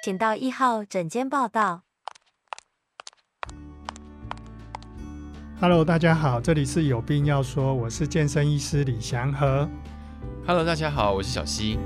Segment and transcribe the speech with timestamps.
[0.00, 1.82] 请到一号诊间报到。
[5.60, 9.68] Hello，大家好，这里是有病要说，我是健身医师李祥和。
[10.46, 11.80] Hello，大家好，我是小溪。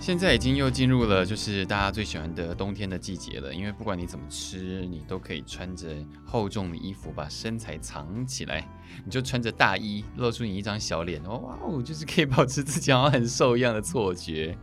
[0.00, 5.88] 现在已经又进入了就是大家最喜欢的冬天的季节了，因为不管你怎么吃，你都可以穿着
[6.26, 8.68] 厚重的衣服把身材藏起来，
[9.04, 14.58] 你就穿着大衣露出你一张小脸，哇哦，就是可以保持自己好像很瘦一样的错觉。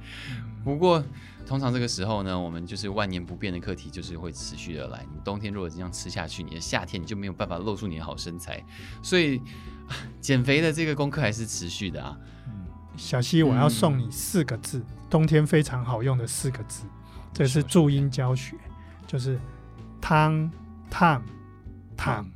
[0.63, 1.03] 不过，
[1.45, 5.05] 通常这个时候呢，我们就是万年不变的课题，就是会持续而来。
[5.11, 8.63] 你冬天如果这样吃下去，你的夏天你就没有办法露出你的好身材。
[9.01, 9.41] 所以，
[10.19, 12.17] 减肥的这个功课还是持续的啊。
[12.47, 16.83] 嗯，小溪，我要送你四个字，嗯、冬天非常好用的四个字，
[17.33, 18.55] 这是注音教学，
[19.07, 19.39] 就是
[19.99, 20.49] 汤、
[20.89, 21.23] 烫、
[21.97, 22.31] 糖、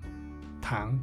[0.62, 1.00] 糖。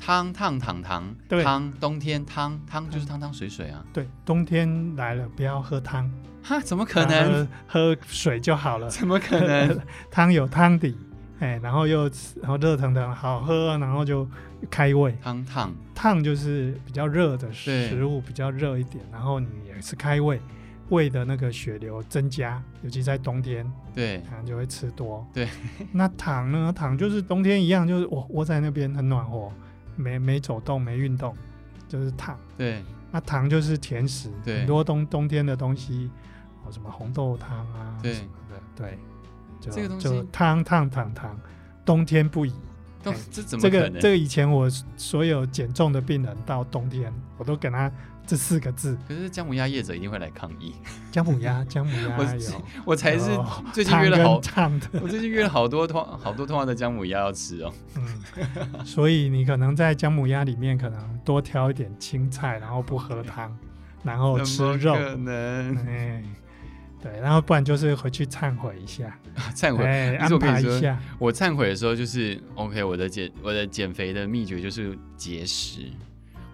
[0.00, 3.84] 汤烫糖糖，对，汤冬天汤汤就是汤汤水水啊。
[3.92, 6.10] 对，冬天来了不要喝汤，
[6.42, 7.46] 哈，怎么可能？
[7.66, 8.88] 喝水就好了。
[8.88, 9.78] 怎么可能？
[10.10, 10.96] 汤有汤底，
[11.40, 12.10] 哎，然后又
[12.40, 14.26] 然后热腾腾好喝，然后就
[14.70, 15.16] 开胃。
[15.22, 20.40] 汤烫烫就是比较热的食物，比较热一点，然后你也是开胃，
[20.88, 25.26] 胃的那个血流增加，尤其在冬天，对，然后就会吃多。
[25.34, 25.48] 对，
[25.92, 26.72] 那糖呢？
[26.72, 29.52] 糖就是冬天一样，就是我窝在那边很暖和。
[29.98, 31.36] 没没走动，没运动，
[31.88, 32.38] 就是糖。
[32.56, 36.10] 对，那糖就是甜食，很多冬冬天的东西，
[36.64, 38.16] 哦，什么红豆汤啊，对，
[38.74, 38.98] 对，
[39.60, 41.38] 这个东西就汤烫糖糖，
[41.84, 42.52] 冬天不宜。
[43.02, 43.62] 冬这怎么？
[43.62, 47.90] 这个这个以前我所有减重的病人到冬天，我都给他。
[48.28, 50.74] 这四个字，可是姜母鸭业者一定会来抗议。
[51.10, 53.30] 姜母鸭， 姜母鸭我，我才是
[53.72, 57.72] 最近约了好，烫的我最近约了好多通，好多通的姜母鸭要吃哦。
[57.96, 63.56] 嗯， 所以你可能在姜母鸭里面可能多挑一点青菜，然后不喝汤，
[64.04, 64.92] 然后吃肉。
[64.94, 66.22] 可能，哎，
[67.00, 69.18] 对，然后不然就是回去忏悔一下，
[69.54, 71.00] 忏悔，哎，安排一下。
[71.18, 75.86] 我忏悔的时候就是 OK，我的减我的减肥的秘诀就是节食。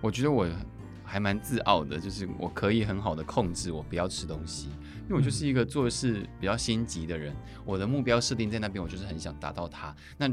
[0.00, 0.46] 我觉得我。
[1.14, 4.66] 还蛮自傲的，就是我可以很好的控制我不要吃东西，
[5.04, 7.32] 因为我就是一个做事比较心急的人，
[7.64, 9.94] 我的目标设定在那边，我就是很想达到它。
[10.16, 10.28] 那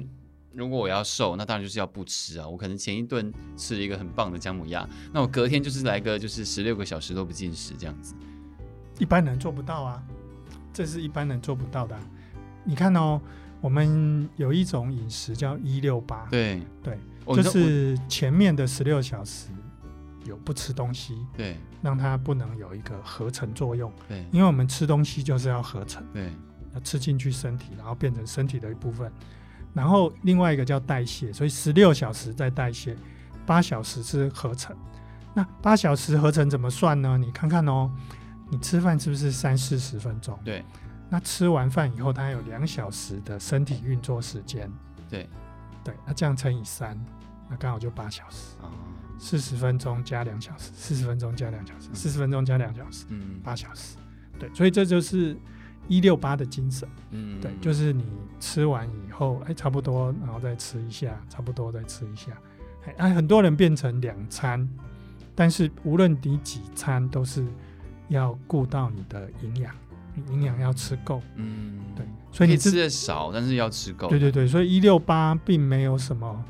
[0.53, 2.47] 如果我要瘦，那当然就是要不吃啊。
[2.47, 8.15] 我可能前一顿吃了一个很棒的姜母鸭，那我隔天就是来个就是十六个小时都不进食这样子。
[8.97, 10.01] 一般人做不到啊，
[10.73, 12.01] 这是一般人做不到的啊。
[12.63, 13.21] 你看哦，
[13.61, 16.97] 我们有一种饮食叫一六八，对对，
[17.35, 19.50] 就是前面的十六小时。
[20.25, 26.31] 有不吃东西，对，让它不能有一个合成作用，对，因为我们吃东西就是要合成，对，
[26.73, 29.11] 要吃进去身体，然后变成身体的一部分，
[29.73, 32.95] 然后另外一个叫代谢，所以十六小时在代谢，
[33.45, 34.75] 八小时是合成。
[35.33, 37.17] 那八小时合成怎么算呢？
[37.17, 37.89] 你看看哦，
[38.49, 40.37] 你吃饭是不是三四十分钟？
[40.43, 40.63] 对，
[41.09, 44.69] 那吃完饭以后，它有两小时的身体运作时间，
[45.09, 45.29] 对，
[45.83, 46.99] 对，那这样乘以三，
[47.49, 48.57] 那刚好就八小时。
[48.61, 48.69] 哦
[49.23, 53.95] 四十分钟加两小时，四十分钟加两小时，四十分钟加两小时，嗯，八小时，
[54.39, 55.37] 对，所以这就是
[55.87, 58.03] 一六八的精神，嗯，对，就是你
[58.39, 62.31] 吃完以后，哎，差不多，然后再吃一下，差不多再吃一下，
[62.97, 64.67] 哎，很多人变成两餐，
[65.35, 67.45] 但是无论你几餐，都是
[68.09, 69.71] 要顾到你的营养，
[70.31, 76.43] 营养要吃够，嗯，对，所以你吃的少，但是要吃够，对对对，所以一六八并没有什么。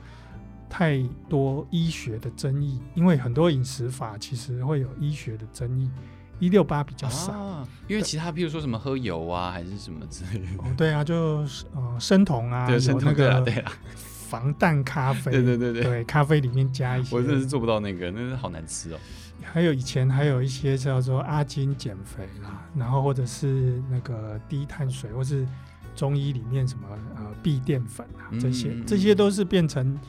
[0.71, 5.91] 太多医学的争议，因为很多饮食法其实会有医学的争议，
[6.39, 10.47] 一六八比较少，啊、因为其他譬如说什么喝油啊，还是什么之类的。
[10.59, 11.45] 哦，对啊，就
[11.75, 13.45] 呃生酮啊，有那个
[14.29, 18.97] 防弹咖啡，对对对对，对咖啡里面加一些，我真的是做不到那个，那是好难吃哦。
[19.43, 25.45] 还有以前还有一些叫做阿金减肥啦，然后或者是那个低碳水，或是
[25.97, 26.87] 中医里面什么
[27.17, 29.99] 呃避淀粉啊，这些、嗯、这些都是变成。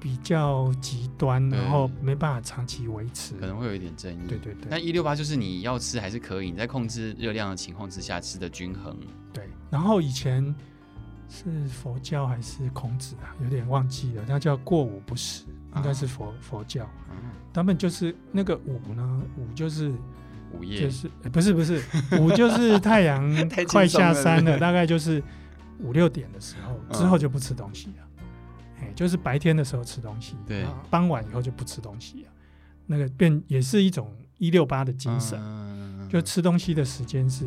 [0.00, 4.28] 比较极端，然后没办法长期维持，可能会有一点争议。
[4.28, 4.68] 对对对。
[4.70, 8.96] 那一六八就是你要吃还是可以，你在控制热量的情况之下吃的均衡。
[9.32, 9.48] 对。
[9.70, 10.54] 然后以前
[11.28, 13.34] 是佛教还是孔子啊？
[13.42, 14.24] 有点忘记了。
[14.26, 15.44] 那叫过午不食，
[15.76, 16.88] 应该是佛、啊、佛教。
[17.10, 17.30] 嗯。
[17.52, 19.92] 他们就是那个午呢，午就是
[20.52, 21.82] 午夜，就是不是不是
[22.20, 23.28] 午就是太阳
[23.68, 25.22] 快下山了，大概就是
[25.80, 28.07] 五六点的时候之后就不吃东西了。
[28.98, 32.30] 就是白天的时候吃东西，对，傍晚以后就不吃东西了，
[32.84, 37.46] 那个变也是一种一六八的精神，嗯、就吃东西的时间是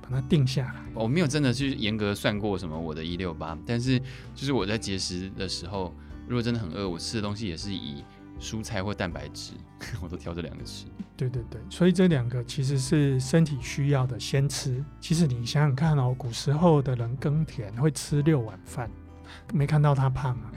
[0.00, 0.80] 把它定下来。
[0.94, 3.98] 我没有真的去严格算过什么我的一六八，但是
[4.36, 5.92] 就是我在节食的时候，
[6.28, 8.04] 如果真的很饿，我吃的东西也是以
[8.40, 9.54] 蔬菜或蛋白质，
[10.00, 10.86] 我都挑这两个吃。
[11.16, 14.84] 对对对，所以这两个其实是身体需要的，先吃。
[15.00, 18.88] 其实你想想看哦，古时候的人耕田会吃六碗饭，
[19.52, 20.52] 没看到他胖啊，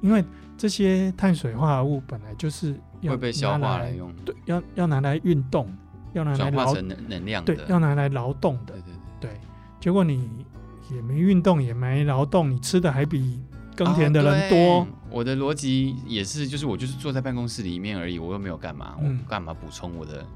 [0.00, 0.24] 因为
[0.56, 5.72] 这些碳水化合物本来就是要会被消化来用，对，要要拿来运动，
[6.12, 9.40] 要拿来劳能能量，对，要拿来劳动的，对对对，对。
[9.80, 10.28] 结果你
[10.90, 13.40] 也没运动，也没劳动，你吃的还比
[13.76, 14.58] 耕田的人多。
[14.58, 20.26] 哦、我的逻辑也是，就是我就是坐在办公室里面而已，我又没有干嘛，嗯、我干嘛补充我的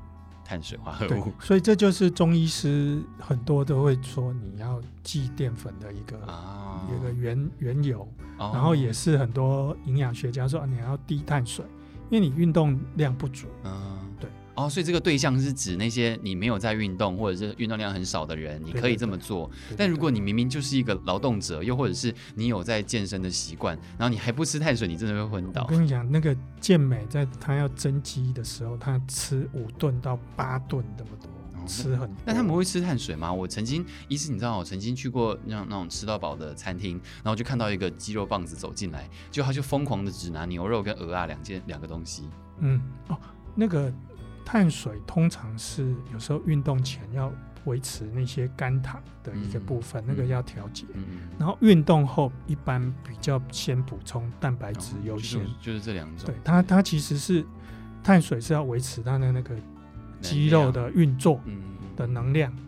[0.45, 1.33] 碳水化合物？
[1.41, 8.01] 所以这就是中医师很多都会说，你要忌淀粉的一个、哦、一个原缘由，
[8.39, 11.65] 哦、然后也是很多营养学家说你要低碳水，
[12.11, 13.47] 因为你运动量不足。
[13.65, 13.99] 嗯
[14.63, 19.49] 哦，所以这个对象是指那些你没有在运动或者是运动量很少的人，你可以这么做。
[19.49, 25.63] 对对对，但如果你明明就是一个劳动者，又或者是你有在健身的习惯，然后你还不吃碳水，你真的会昏倒。
[25.63, 31.29] 我跟你讲，那个健美在他要增肌的时候，他吃五顿到八顿那么多，
[31.61, 32.17] 哦、吃很多。
[32.25, 33.33] 那他们会吃碳水吗？
[33.33, 42.29] 我曾经，一次你知道，我曾经去过那种那种吃到饱的餐厅，然后就看到一个肌肉棒子走进来，就他就疯狂的只拿牛肉跟鹅啊两件两个东西。
[42.61, 43.19] 嗯，哦，
[43.55, 43.93] 那个。
[44.45, 47.33] 碳水通常是有时候运动前要
[47.65, 50.85] 维持那些肝糖的一个部分，嗯、那个要调节。
[50.95, 51.05] 嗯、
[51.39, 56.27] 然后运动后一般比较先补充蛋白质优先，就是、就是这两种。
[56.27, 57.45] 对，它它其实是
[58.03, 59.55] 碳水是要维持它的那个
[60.21, 61.41] 肌肉的运作
[61.97, 62.59] 的能量，嗯、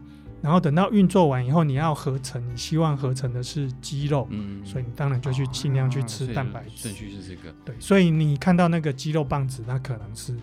[0.43, 6.89] 然后等到运作完以后，你要合成，你希望合成的是肌肉，嗯、所以你当然就去尽量去吃蛋白质。
[6.91, 7.53] 顺序是这个。
[7.65, 10.37] 对，所以你看到那个肌肉棒子，它可能是。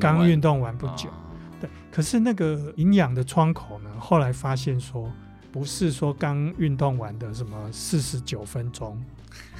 [0.00, 1.18] 刚运动完不久，啊、
[1.60, 3.90] 对，可是那个营养的窗口呢？
[3.98, 5.10] 后来发现说，
[5.52, 9.00] 不是说刚运动完的什么四十九分钟，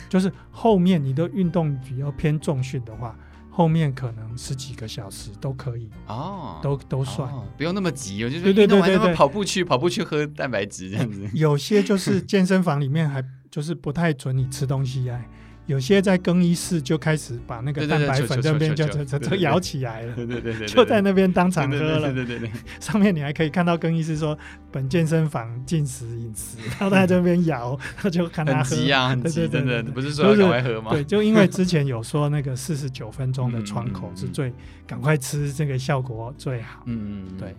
[0.09, 3.17] 就是后面你的运动比较偏重训的话，
[3.51, 8.23] 后面可能十几个小时都可以哦，都都算、哦，不用那么急。
[8.25, 11.29] 我就是运动完他们跑步去跑步去喝蛋白质这样子。
[11.35, 15.21] 有些就是健身房里面还就是不太准你吃东西呀。
[15.69, 22.51] 有些在更衣室就开始把那个蛋白粉这边就就就就摇起来了，对对对，就在那边当场喝了，对对对，
[22.81, 24.37] 上面你还可以看到更衣室说
[24.73, 30.91] 本健身房禁食饮食， 然后在这边摇，他就看他喝，很急啊，很急，真的不是说赶快喝吗？
[30.91, 34.51] 对，就因为之前有说那个四十九分钟的窗口是最
[34.87, 37.55] 赶快吃，这个效果最好，嗯嗯，对。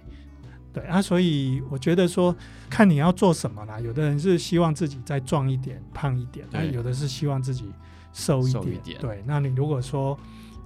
[0.71, 2.35] 对啊，所以我觉得说
[2.69, 7.71] 看你要做什么啦，有的人是希望自己再壮一点、胖一点，但有的是希望自己。
[8.11, 10.17] 瘦一点，一点对，那你如果说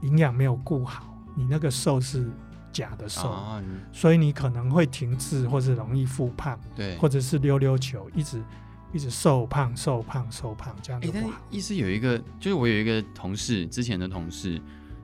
[0.01, 2.29] 营养没有顾好，你那个瘦是
[2.71, 8.43] 假的瘦，啊、所以你可能会停滞，或是容易复胖，对，或者是溜溜球，一直
[8.91, 11.11] 一直瘦胖瘦胖瘦胖这样子。
[11.13, 14.59] 哎，意思有一个，就是我有一个同事，之前的同事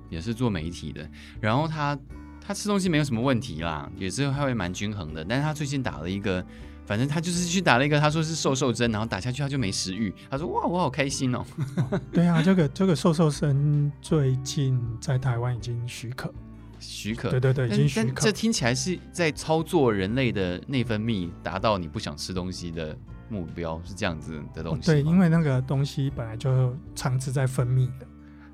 [0.09, 1.07] 也是做媒体的，
[1.39, 1.97] 然后他
[2.39, 6.43] 他吃东西没有什么问题啦，也是还会蛮均衡的，但是他最近打了一个。
[6.89, 10.11] 反正他就是去打了一个，他说是瘦瘦针，然后打下去他就没食欲。
[10.27, 11.45] 他说哇，我好开心哦。
[11.91, 16.33] 哦对啊，这个这个瘦瘦针最近在台湾已经许可，
[16.79, 17.29] 许可。
[17.29, 18.25] 对对对，已经许可。
[18.25, 22.97] 这听起来是在操作人类的内分泌，达到你不想吃东西的
[23.29, 24.87] 目标，是这样子的东西。
[24.87, 28.07] 对，因为那个东西本来就肠子在分泌的，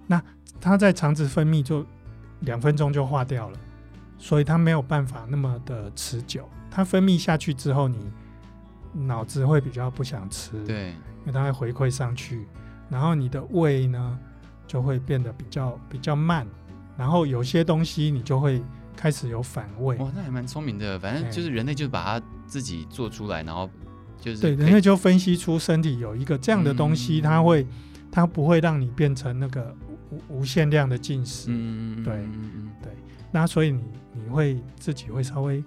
[0.07, 0.21] 那
[0.59, 1.85] 它在肠子分泌就
[2.41, 3.57] 两分钟就化掉了，
[4.17, 6.45] 所以它没有办法那么的持久。
[6.69, 7.97] 它分泌下去之后，你。
[8.95, 12.47] 脑子会比较不想吃，对，因为它会回馈上去，
[12.89, 14.17] 然后你的胃呢
[14.65, 16.47] 就会变得比较比较慢，
[16.97, 18.63] 然后有些东西你就会
[18.95, 19.97] 开始有反胃。
[19.97, 23.69] 哇，那还蛮聪明的，反正就是人类就把它自己做出来，然后
[24.21, 27.67] 就是对，人类就分析出身体有一个这样的东西，嗯、它会
[28.09, 29.75] 它不会让你变成那个
[30.09, 32.13] 无无限量的进食，嗯对
[32.81, 32.93] 对，
[33.29, 33.83] 那所以你
[34.13, 35.61] 你会自己会稍微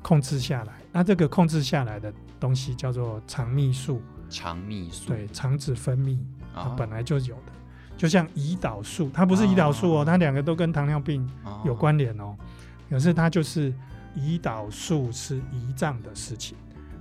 [0.00, 2.10] 控制下来，那这个控制下来的。
[2.40, 5.08] 东西叫做肠泌素，肠泌素。
[5.08, 6.18] 对，肠子分泌
[6.54, 7.52] 它本来就有的，
[7.96, 11.28] 就像胰岛素，它不是胰岛素哦，它两个都跟糖尿病
[11.64, 12.34] 有关联哦，
[12.88, 13.72] 可是它就是
[14.16, 16.56] 胰岛素是胰脏的事情，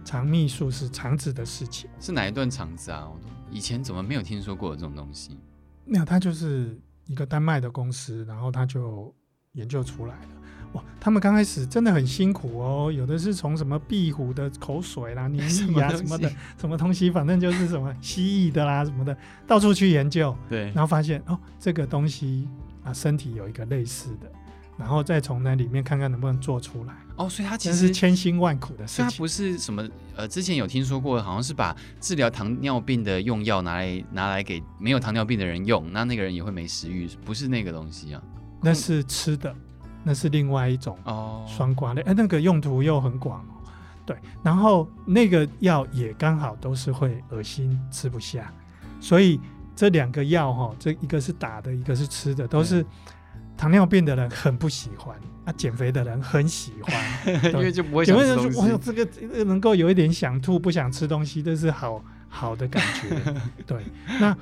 [0.05, 3.07] 肠泌素是肠子的事情，是哪一段肠子啊？
[3.09, 3.17] 我
[3.49, 5.39] 以前怎么没有听说过这种东西？
[5.85, 9.11] 没有，它就是一个丹麦的公司，然后他就
[9.53, 10.27] 研究出来了。
[10.73, 20.35] 哇，他们刚开始真的很辛苦哦，有的是从什么壁虎的口水啦、 黏液啊什么的，什么东西，反正就是什么蜥蜴的啦什么的，到处去研究。
[20.47, 22.47] 对，然后发现哦，这个东西
[22.83, 24.31] 啊，身体有一个类似的，
[24.77, 26.93] 然后再从那里面看看能不能做出来。
[27.15, 29.05] 哦，所以它其实是千辛万苦的事情。
[29.05, 29.85] 它不是什么
[30.15, 38.21] 呃，之前有听说过，好像是把治疗糖尿病的用药拿来拿来给没有糖尿病的人用，那那个人也会没食欲，不是那个东西啊。
[38.61, 39.53] 那是吃的，
[40.03, 43.45] 那是另外一种哦双胍类，哎，那个用途又很广。
[44.05, 48.51] 对，然后那个药也刚好都是会恶心吃不下，
[48.99, 49.39] 所以
[49.75, 52.83] 这两个药哈，这一个是打的，一个是吃的，都是
[53.55, 55.15] 糖尿病的人很不喜欢，
[55.45, 56.95] 啊，减肥的人很喜欢，
[57.53, 58.43] 因为就不会想吃东西。
[58.43, 63.15] 有人说，哇，这个这个能够有一点想吐、不想吃东西，这是好好的感觉。
[63.67, 63.85] 对，
[64.19, 64.35] 那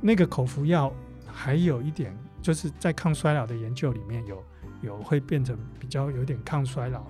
[0.00, 0.90] 那个口服药
[1.30, 4.42] 还有一点，就是在抗衰老的研究里面有
[4.80, 7.02] 有会变成比较有点抗衰老。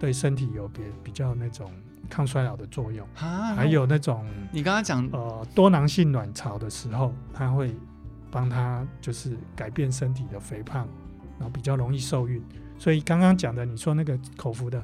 [0.00, 1.70] 对身体有别比较那种
[2.10, 7.74] 抗衰老的作用，还有那种你刚刚讲呃多囊性卵巢的时候，它会
[8.30, 10.86] 帮他就是改变身体的肥胖，
[11.38, 12.42] 然后比较容易受孕。
[12.76, 14.82] 所以刚刚讲的你说那个口服的，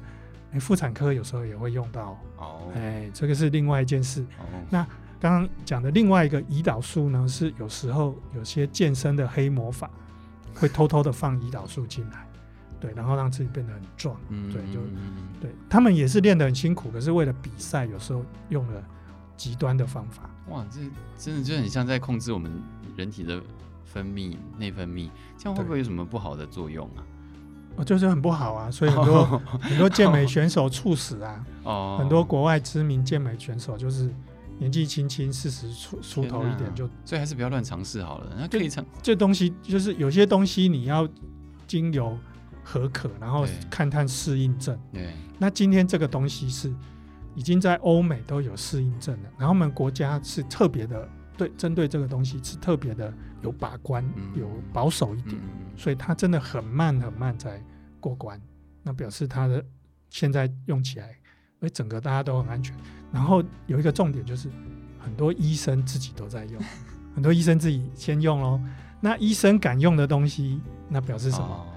[0.53, 4.23] 哎，妇产科有时候也会用到哦，哎，这个是另外一件事。
[4.39, 4.83] 哦、那
[5.19, 9.91] 刚刚讲的另外一个胰岛素呢，是有时候有些健身的黑魔法
[10.55, 12.27] 会偷偷的放胰岛素进来。
[12.79, 14.79] 对，然后让自己变得很壮，嗯、对，就
[15.39, 18.83] 对他们也是练得很辛苦，可是为了比赛，有时候用了
[19.37, 20.27] 极端的方法。
[20.49, 20.79] 哇，这
[21.15, 22.51] 真的就很像在控制我们
[22.95, 23.39] 人体的
[23.85, 27.05] 分泌、内分泌，这样会不会有什么不好的作用啊？
[27.75, 34.11] 哦，就是很不好啊，所以很多、哦、 很多健美选手猝死啊，哦，很多国外知名健美选手就是
[34.61, 38.33] 年纪轻轻四十出出头一点就，所以还是不要乱尝试好了。
[38.37, 41.09] 那可以尝这东西，就是有些东西你要
[41.67, 42.17] 经由。
[42.63, 44.79] 合可，然后看看适应症。
[44.93, 46.71] 对，那今天这个东西是
[47.33, 57.59] 已经在欧美都有适应症了，然后我们国家是特别的对针对这个东西是特别的有把关，嗯、有保守一点，嗯、所以它真的很慢很慢才
[57.99, 58.39] 过关。
[58.83, 59.65] 那表示它的
[60.11, 61.17] 现在用起来，
[61.61, 62.75] 哎，整个大家都很安全。
[63.11, 64.49] 然后有一个重点就是，
[64.99, 66.61] 很多医生自己都在用，
[67.15, 68.61] 很多医生自己先用喽。
[68.99, 71.47] 那医生敢用的东西，那表示什么？
[71.47, 71.67] 哦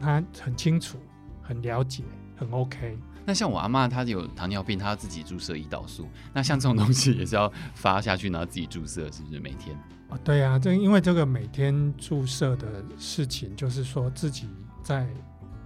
[0.00, 0.98] 他很清楚，
[1.40, 2.04] 很了解，
[2.36, 2.98] 很 OK。
[3.24, 6.06] 那像我阿妈，她有糖尿病，她要自己注射胰岛素。
[6.34, 9.74] 那像这种东西也是要发下去，然后自己注射，是不是每天？
[10.10, 14.46] 啊，对啊，这因为这个每天注射的事情，就是说自己
[14.82, 15.08] 在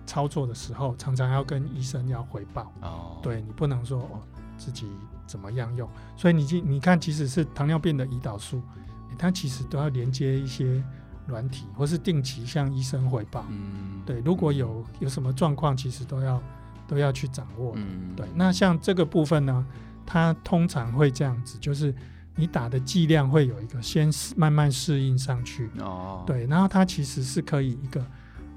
[0.09, 2.73] 操作的时候，常常要跟医生要回报。
[2.81, 4.21] 哦，对，你不能说哦
[4.57, 4.91] 自己
[5.27, 5.88] 怎么样用。
[6.17, 8.62] 所以你你看，即使是糖尿病的胰岛素，
[9.19, 10.83] 它其实都要连接一些。
[11.29, 16.43] 软体，或是定期向医生回报，嗯，对，如果有有什么状况，其实都要
[16.87, 18.27] 都要去掌握的，嗯，对。
[18.35, 19.67] 那像这个部分呢，
[20.07, 21.95] 它通常会这样子，就是
[22.35, 28.03] 你打的剂量会有一个先慢慢适应上去，哦，对，然后它其实是可以一个，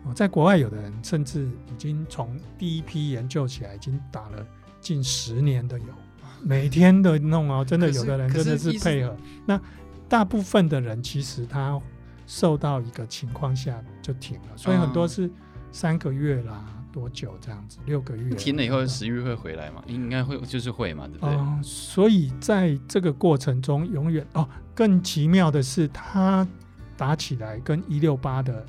[0.03, 4.45] 哦，在国外有的人甚至已经从第一批研究起来，已经打了
[4.79, 5.85] 近十年的油，
[6.43, 9.15] 每天的弄哦，真的有的人真的是配合。
[9.45, 9.59] 那
[10.07, 11.79] 大部分的人其实他。
[12.27, 15.29] 受到一个情况下就停了，所以很多是
[15.69, 17.77] 三个月啦，多久这样子？
[17.85, 19.83] 六个月停了以后，食欲会回来吗？
[19.85, 21.35] 应该会，就是会嘛，对不对？
[21.35, 26.47] 嗯，所以在这个过程中，永远哦，更奇妙的是，它
[26.95, 28.65] 打起来跟一六八的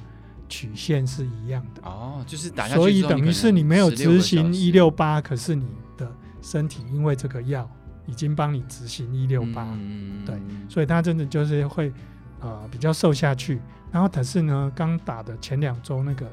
[0.52, 5.66] 曲线是一样的哦，就是打下去，所以等于是你没有执行一六八，可是你
[5.96, 6.10] 的
[6.42, 7.68] 身体因为这个药
[8.06, 9.66] 已经帮你执行一六八，
[10.26, 10.36] 对，
[10.68, 11.92] 所以它真的就是会。
[12.44, 13.60] 呃，比较瘦下去，
[13.92, 16.26] 然后可是呢，刚打的前两周那个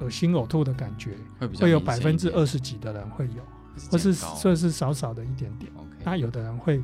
[0.00, 3.42] 恶心呕吐的感觉，会，会有百分之二十几的人会有，
[3.90, 5.72] 或是或是少少的一点点。
[6.04, 6.82] 那.有的人会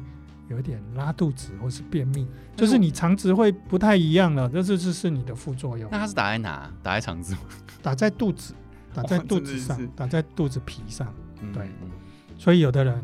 [0.53, 5.89] 有一点拉肚子或是便秘，就是你肠子会不太一样了，这是这是你的副作用。
[5.91, 6.71] 那它是打在哪？
[6.83, 7.41] 打在肠子吗？
[7.83, 8.55] 打在肚子，
[8.95, 11.13] 打在肚子上，打在肚子皮上。
[11.53, 11.91] 对，嗯、
[12.39, 13.03] 所以有的人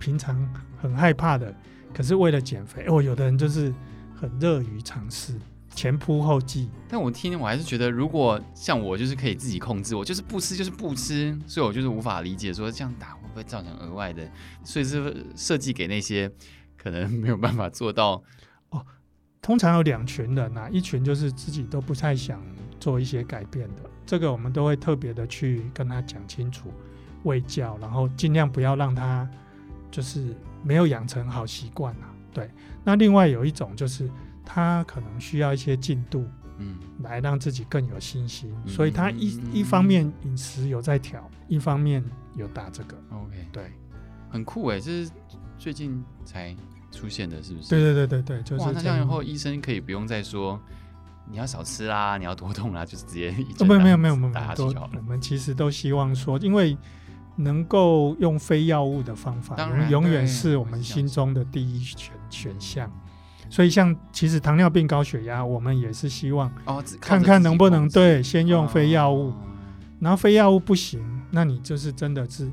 [0.00, 0.36] 平常
[0.80, 1.54] 很害怕的，
[1.94, 3.72] 可是为了减肥，哦，有的人就是。
[4.20, 5.32] 很乐于尝试，
[5.76, 6.68] 前仆后继。
[6.88, 14.28] 但我听，我还是觉得，如果像我，就是可以自己控制，我就是不吃，就是不吃，所以我就是无法理解说这样打会不会造成额外的，
[14.64, 16.28] 所以是设计给那些
[16.78, 18.22] 可能没有办法做到。
[18.70, 18.84] 哦，
[19.42, 22.40] 通常有两群人呐、啊，一群就是自己都不太想
[22.78, 26.72] 做一些改变的，这个我们都会特别的去跟他讲清楚，
[27.24, 29.28] 喂教，然后尽量不要让他
[29.90, 32.14] 就是没有养成好习惯啊。
[32.32, 32.50] 对，
[32.84, 34.08] 那另外有一种就是
[34.44, 36.24] 他可能需要一些进度，
[36.58, 42.04] 嗯，来让自己更有信心，嗯、所以他一、嗯、一方面饮食有在调，一方面
[42.34, 42.96] 有打这个。
[43.10, 43.72] OK，对，
[44.30, 45.10] 很酷哎，这是
[45.58, 46.54] 最近才
[46.90, 47.68] 出现的，是不是？
[47.68, 50.60] 对对对对对，就是那这样以后医生可以不用再说
[51.30, 56.76] 你要少吃啦，你要多动啦，就是直接一哦，没有没有没有没有，我们其实都希望说，因为。
[57.40, 59.56] 能够用非药物的方法，
[59.88, 62.90] 永远是我们心中的第一选选项。
[63.48, 69.36] 所以像其实糖尿病、高血压，我们也是希望哦，看看能不能对先用非药物，哦、
[70.00, 71.00] 然后非药物不行，
[71.30, 72.50] 那你就是真的是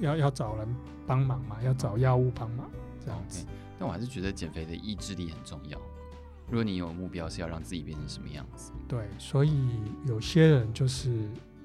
[0.00, 0.68] 要要找人
[1.06, 2.70] 帮忙嘛，要找药物帮忙
[3.04, 3.44] 这样子。
[3.44, 3.48] Okay,
[3.78, 5.78] 但我还是觉得减肥的意志力很重要。
[6.48, 11.10] 如果你有目标是要让自己变成什么样子，对，所以有些人就是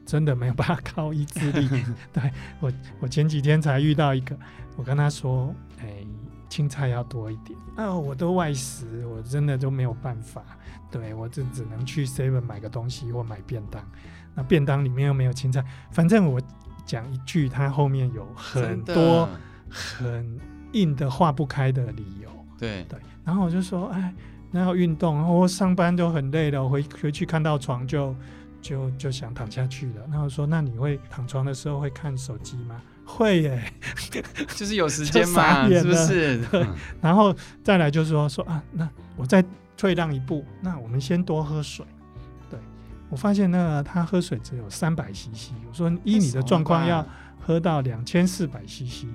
[0.05, 1.67] 真的没有办法靠意志力。
[2.13, 2.31] 对
[2.61, 2.71] 我，
[3.01, 4.37] 我前几天才遇到一个，
[4.77, 6.05] 我跟他说：“哎，
[6.47, 10.41] 青菜要多一点。”啊，我都外食，我真的都没有办法。
[10.89, 13.83] 对我就只能去 Seven 买个东西或买便当，
[14.33, 15.61] 那便当里面又没有青菜。
[15.91, 16.41] 反正我
[16.87, 19.29] 讲一句，他后面有很多
[19.69, 20.39] 很
[20.71, 22.29] 硬的化不开的理由。
[22.57, 24.11] 对对，然后我就说：“哎。”
[24.49, 28.15] 那要运动，然后我上班都很累了，我回回去看到床就
[28.61, 30.07] 就就想躺下去了。
[30.09, 33.73] 然后说：“那你会躺床的时候会看手机吗？”会耶，
[34.55, 36.39] 就是有时间嘛，是不是？
[37.01, 39.43] 然后再来就是说说啊，那我再
[39.75, 41.85] 退让一步，那我们先多喝水。
[43.07, 47.05] 对，我发现那个他喝水只有三百 CC，我说依你的状况要
[47.39, 49.05] 喝到两千四百 CC，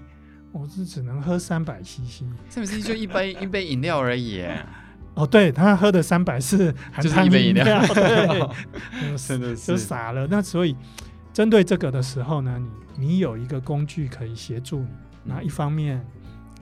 [0.50, 4.44] 我是只能喝三百 CC，三百 CC 就一杯一杯饮料而已。
[5.14, 8.48] 哦，对他喝的三百是含糖饮料，对，
[9.18, 10.26] 真的是就傻了。
[10.30, 10.74] 那所以
[11.34, 12.58] 针对这个的时候呢，
[12.96, 14.88] 你你有一个工具可以协助你。
[15.24, 16.02] 那一方面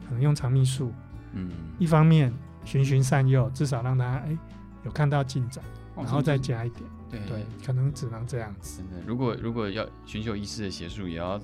[0.08, 0.92] 可能用肠泌素，
[1.32, 2.32] 嗯，一方面
[2.64, 4.36] 循循善诱，至少让他哎
[4.84, 5.64] 有看到进展，
[5.96, 6.82] 然后再加一点。
[7.10, 8.82] 对对，可能只能这样子。
[8.82, 11.36] 真的，如果如果要寻求医师的协助，也要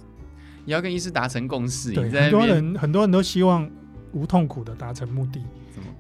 [0.65, 1.93] 也要跟医师达成共识。
[1.93, 3.69] 对，很多人很多人都希望
[4.13, 5.43] 无痛苦的达成目的。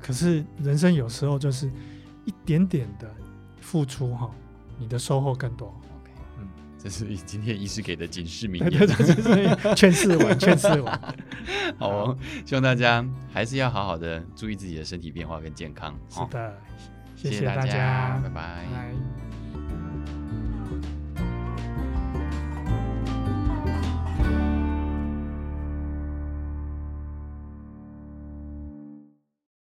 [0.01, 1.71] 可是人生有时候就是
[2.25, 3.11] 一点点的
[3.61, 4.31] 付出哈，
[4.79, 5.75] 你的收获更多。
[6.79, 8.87] 这是今天医师给的警示名言，
[9.75, 11.01] 劝世文， 劝世文。
[11.79, 15.99] 好哦，希望大家还是要好好的注意自己的身体变化跟健康。
[16.09, 16.55] 是的，
[17.17, 18.67] 谢谢大家，拜拜。
[18.71, 19.25] 拜。